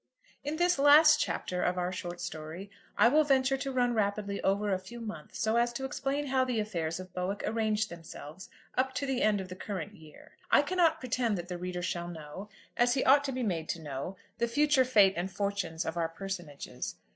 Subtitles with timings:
[0.43, 4.73] IN this last chapter of our short story I will venture to run rapidly over
[4.73, 8.95] a few months so as to explain how the affairs of Bowick arranged themselves up
[8.95, 10.31] to the end of the current year.
[10.49, 13.79] I cannot pretend that the reader shall know, as he ought to be made to
[13.79, 16.95] know, the future fate and fortunes of our personages.